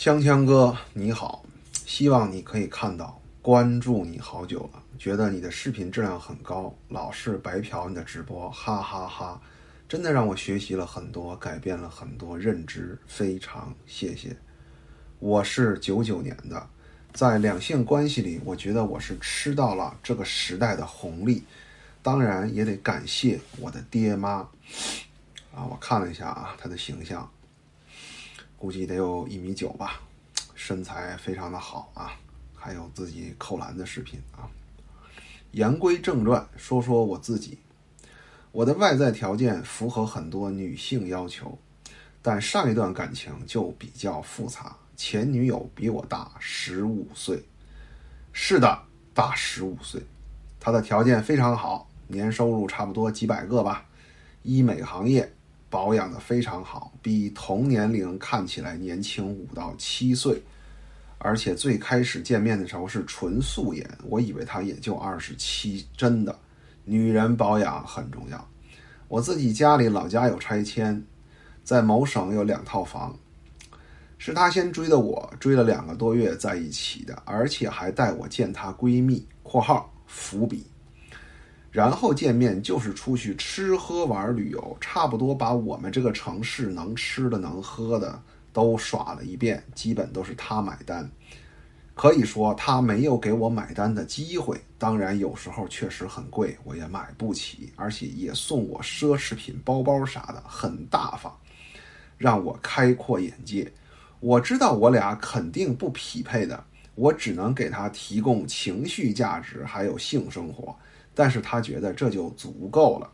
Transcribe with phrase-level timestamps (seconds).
[0.00, 1.44] 锵锵哥，你好，
[1.84, 9.38] 希望你可以看到，关注你好久了，觉得你的视频质量很高，老是白嫖你的直播，哈哈哈，
[9.86, 14.34] 真的让我学习了很多，改变了很多认知，非常谢谢。
[15.18, 16.66] 我是九九年的，
[17.12, 21.44] 在两性关系里，我觉得我是吃到了这个时代的红利，
[22.02, 24.48] 当然也得感谢我的爹妈。
[25.54, 27.30] 啊，我看了一下啊，他的形象。
[28.60, 30.02] 估计得有一米九吧，
[30.54, 32.12] 身材非常的好啊，
[32.54, 34.44] 还有自己扣篮的视频啊。
[35.52, 37.56] 言归正传，说说我自己，
[38.52, 41.58] 我的外在条件符合很多女性要求，
[42.20, 44.76] 但上一段感情就比较复杂。
[44.94, 47.42] 前女友比我大十五岁，
[48.34, 48.82] 是的，
[49.14, 50.02] 大十五岁。
[50.60, 53.86] 她的条件非常好，年收入差不多几百个吧，
[54.42, 55.32] 医美行业。
[55.70, 60.42] 保养的非常好，比同年龄看起来年轻五到七岁，
[61.18, 65.86] 而且最开始见面的时候是纯素颜，我以为她也就二十七。
[65.96, 66.36] 真的，
[66.84, 68.48] 女人保养很重要。
[69.06, 71.00] 我自己家里老家有拆迁，
[71.62, 73.16] 在某省有两套房，
[74.18, 80.66] 是她先追的我，追了两个多月在一起的，而且还带我见她闺蜜（括号伏笔）。
[81.70, 88.20] 然后见面就是出去吃喝玩旅游，差不多把我们这个城市能吃的能喝的
[88.52, 91.08] 都耍了一遍，基本都是他买单。
[91.94, 94.58] 可以说他没有给我买单的机会。
[94.78, 101.36] 当然有时候确实很贵，我也买不起，而且也送我奢侈品包包啥的，很大方，
[102.16, 103.70] 让我开阔眼界。
[104.18, 110.74] 我知道我俩肯定不匹配的，我只能给他提供情绪价值，还有性生活。
[111.14, 113.10] 但是他觉得这就足够了。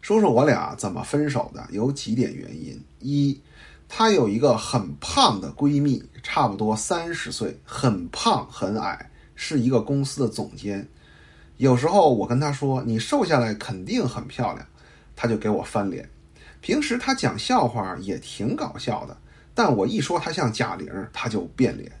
[0.00, 3.40] 说说我俩怎么分手的，有几点原因：一，
[3.88, 10.88] 她有一个很胖的闺蜜，差不多三十岁，很胖很矮，是一个公司的总监。
[11.58, 14.66] 有时候我跟她说：“你瘦下来肯定很漂亮。”
[15.14, 16.10] 她就给我翻脸。
[16.60, 19.16] 平时她讲笑话也挺搞笑的，
[19.54, 21.92] 但我一说她像贾玲，她就变脸。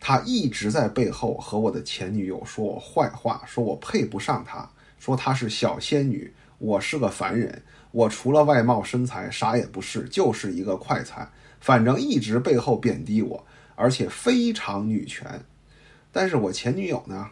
[0.00, 11.28] 他一直在背后和我的前女友说我坏话，说我配不上她，说她是小仙女，我是个凡人，我除了外貌身材啥也不是，就是一个快餐。
[11.60, 13.44] 反正一直背后贬低我，
[13.74, 15.44] 而且非常女权。
[16.12, 17.30] 但是我前女友呢，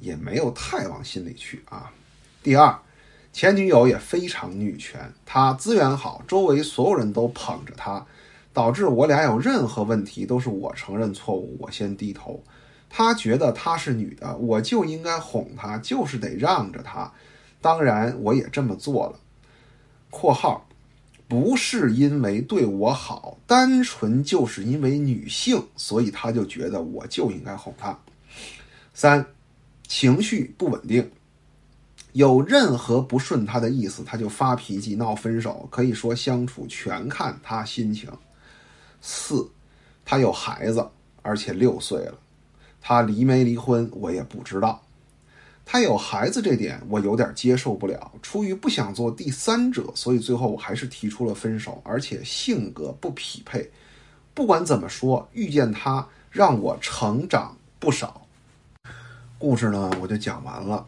[0.00, 1.92] 也没有太往心里去啊。
[2.42, 2.76] 第二，
[3.32, 8.04] 前女友也非常女权，她资源好，周围所有人都捧着她。
[8.52, 12.42] 导致我俩有任何问题都是我承认错误，我先低头。
[12.90, 17.10] 他觉得她是女的，我就应该哄她，就是得让着她。
[17.60, 19.18] 当然，我也这么做了。
[20.10, 20.68] （括号）
[21.26, 27.98] 不是因为对我好，单纯就是因为女性，所以他就觉得我就应该哄她。
[28.92, 29.24] 三，
[29.88, 31.10] 情绪不稳定，
[32.12, 35.66] 有任何不顺他的意思，他就发脾气闹分手。
[35.70, 38.10] 可以说相处全看他心情。
[39.02, 39.46] 四，
[40.06, 40.88] 他有孩子，
[41.20, 42.14] 而且六岁了。
[42.80, 44.82] 他离没离婚，我也不知道。
[45.64, 48.10] 他有孩子这点，我有点接受不了。
[48.22, 51.80] 出于不想做第三者，所以最后我还是提出了分手。
[51.84, 53.70] 而且性格不匹配。
[54.34, 58.26] 不管怎么说，遇见他让我成长不少。
[59.38, 60.86] 故事呢，我就讲完了。